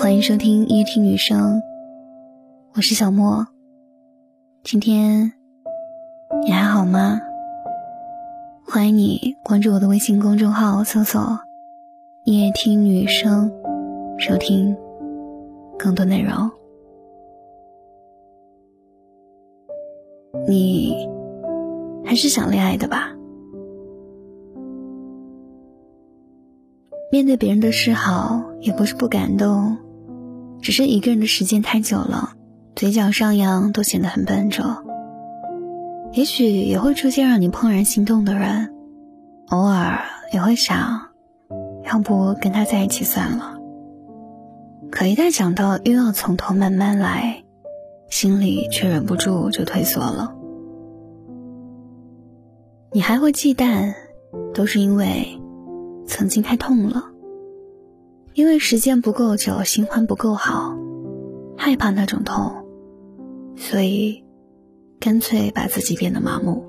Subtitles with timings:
[0.00, 1.62] 欢迎收听夜听女生，
[2.74, 3.46] 我是小莫。
[4.64, 5.30] 今天
[6.42, 7.20] 你还好吗？
[8.66, 11.38] 欢迎你关注我的微信公众号，搜索
[12.24, 13.52] “夜听女生”，
[14.18, 14.74] 收听
[15.78, 16.50] 更多内容。
[20.48, 20.96] 你
[22.06, 23.14] 还是想恋爱的吧？
[27.12, 29.76] 面对别人的示好，也不是不感动。
[30.60, 32.34] 只是一个人的时间太久了，
[32.76, 34.84] 嘴角上扬都显得很笨拙。
[36.12, 38.74] 也许也会出现让你怦然心动的人，
[39.48, 40.00] 偶尔
[40.32, 41.08] 也会想，
[41.84, 43.58] 要不跟他在一起算了。
[44.90, 47.44] 可一旦想到又要从头慢慢来，
[48.08, 50.34] 心里却忍不住就退缩了。
[52.92, 53.94] 你还会忌惮，
[54.52, 55.40] 都是因为
[56.06, 57.09] 曾经太痛了。
[58.34, 60.76] 因为时间不够久，新欢不够好，
[61.58, 62.64] 害怕那种痛，
[63.56, 64.24] 所以
[65.00, 66.64] 干脆把自己变得麻木。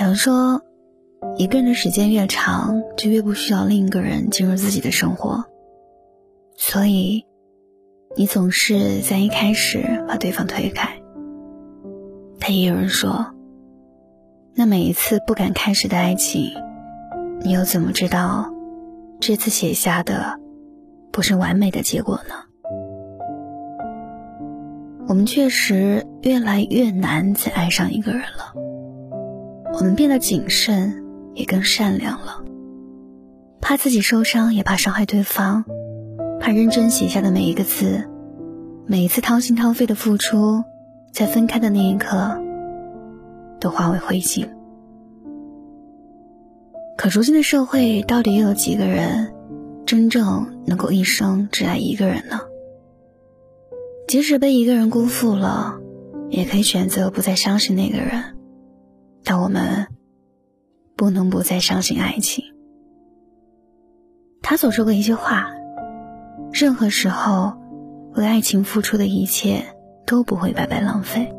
[0.00, 0.62] 有人说，
[1.36, 5.44] 一个人的时间越长，就越不需要另一个人进入自己的生活，
[6.56, 7.26] 所以
[8.16, 11.02] 你总是在一开始把对方推开。
[12.40, 13.26] 但也有人说，
[14.54, 16.50] 那每一次不敢开始的爱情。
[17.44, 18.52] 你又怎么知道，
[19.20, 20.38] 这次写下的
[21.10, 22.34] 不是完美的结果呢？
[25.08, 28.54] 我们确实越来越难再爱上一个人了。
[29.74, 31.04] 我们变得谨慎，
[31.34, 32.44] 也更善良了，
[33.60, 35.64] 怕自己受伤，也怕伤害对方，
[36.40, 38.08] 怕认真写下的每一个字，
[38.86, 40.62] 每一次掏心掏肺的付出，
[41.12, 42.40] 在分开的那一刻，
[43.58, 44.46] 都化为灰烬。
[47.02, 49.34] 可如今的社会，到底又有几个人
[49.84, 52.42] 真正能够一生只爱一个人呢？
[54.06, 55.80] 即使被一个人辜负了，
[56.30, 58.36] 也可以选择不再相信那个人。
[59.24, 59.88] 但我们
[60.94, 62.44] 不能不再相信爱情。
[64.40, 65.50] 他所说过一句话：
[66.52, 67.54] 任何时候
[68.14, 69.64] 为爱情付出的一切
[70.06, 71.34] 都不会白白浪费，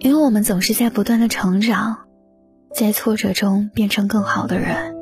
[0.00, 1.98] 因为我们总是在不断的成长。
[2.74, 4.96] 在挫折中变成更好的人。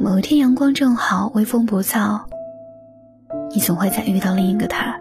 [0.00, 2.22] 某一天阳光正好，微风不燥，
[3.50, 4.98] 你总会再遇到另一个他。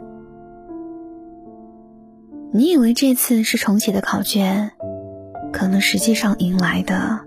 [2.52, 4.72] 你以为这次是重启的考卷，
[5.54, 7.22] 可能实际上迎来的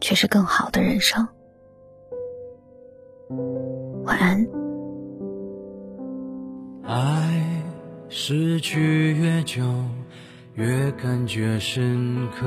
[0.00, 1.28] 却是更好的人生。
[4.04, 4.46] 晚安。
[6.82, 7.62] 爱
[8.08, 9.62] 失去越久。
[10.56, 12.46] 越感觉深刻，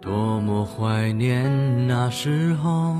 [0.00, 2.96] 多么怀念那时候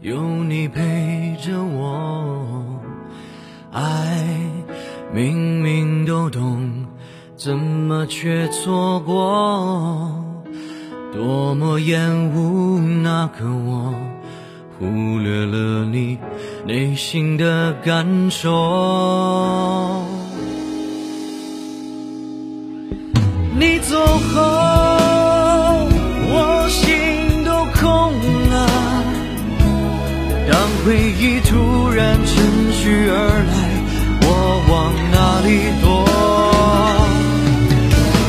[0.00, 2.80] 有你陪着我。
[3.70, 4.24] 爱
[5.12, 6.86] 明明都懂，
[7.36, 10.10] 怎么却错过？
[11.12, 13.92] 多么厌恶那个我，
[14.78, 16.18] 忽略了你
[16.66, 20.23] 内心的感受。
[23.56, 23.96] 你走
[24.34, 24.42] 后，
[26.26, 28.12] 我心都空
[28.50, 28.54] 了。
[30.50, 32.34] 当回忆突然趁
[32.72, 33.14] 虚而
[33.46, 33.54] 来，
[34.22, 34.28] 我
[34.68, 34.72] 往
[35.12, 35.16] 哪
[35.46, 35.48] 里
[35.80, 35.86] 躲？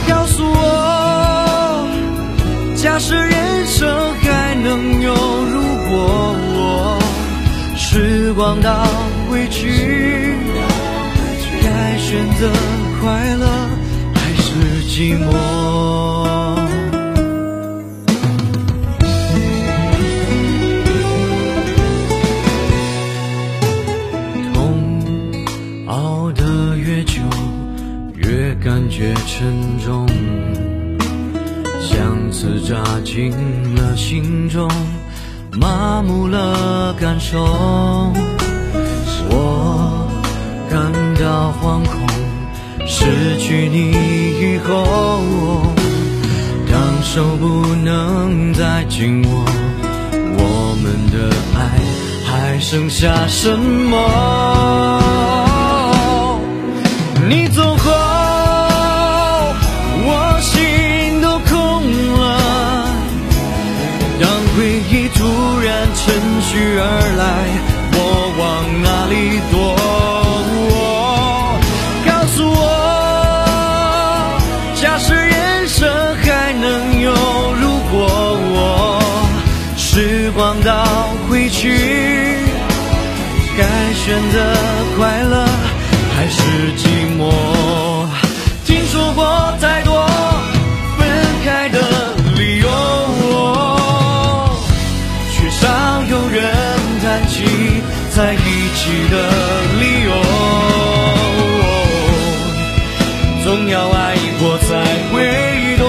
[0.07, 0.61] 告诉我，
[2.75, 5.59] 假设人生还能有如
[5.89, 5.91] 果，
[7.75, 8.85] 时光倒
[9.27, 10.37] 回去，
[11.63, 12.47] 该选择
[13.01, 13.45] 快乐。
[14.95, 15.29] 寂寞，
[24.53, 27.21] 痛熬得越久，
[28.15, 30.07] 越感觉沉重，
[31.81, 33.33] 相思扎进
[33.75, 34.65] 了心中，
[35.59, 37.43] 麻木了感受，
[39.29, 40.07] 我
[40.69, 40.89] 感
[41.19, 42.05] 到惶恐。
[42.87, 43.91] 失去你
[44.55, 45.61] 以后，
[46.71, 49.43] 当手不能再紧握，
[50.13, 51.59] 我们的爱
[52.23, 53.99] 还剩下什么？
[57.27, 57.91] 你走后，
[84.97, 85.45] 快乐
[86.15, 86.41] 还是
[86.77, 86.87] 寂
[87.19, 87.29] 寞？
[88.65, 90.07] 听说过太多
[90.97, 91.05] 分
[91.43, 91.79] 开的
[92.37, 92.69] 理由，
[95.33, 95.67] 却少
[96.09, 96.41] 有人
[97.03, 97.43] 谈起
[98.11, 99.15] 在一起的
[99.79, 100.09] 理由。
[103.43, 104.67] 总要爱过才
[105.11, 105.15] 会
[105.77, 105.85] 懂，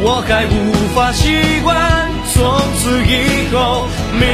[0.00, 2.42] 我还无法习惯从
[2.78, 3.86] 此以后
[4.18, 4.24] 没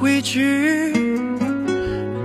[0.00, 0.92] 回去，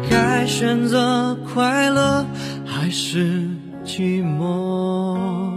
[0.10, 2.24] 该选择快乐
[2.66, 3.48] 还是
[3.84, 5.53] 寂寞？